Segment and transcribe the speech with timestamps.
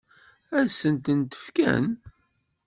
[0.57, 1.85] Ad sent-tent-fken?